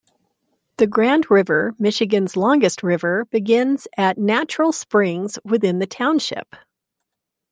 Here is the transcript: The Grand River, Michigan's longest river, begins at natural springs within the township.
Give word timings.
The 0.77 0.87
Grand 0.87 1.29
River, 1.29 1.75
Michigan's 1.77 2.35
longest 2.35 2.81
river, 2.81 3.25
begins 3.25 3.87
at 3.97 4.17
natural 4.17 4.71
springs 4.71 5.37
within 5.45 5.77
the 5.77 5.85
township. 5.85 6.55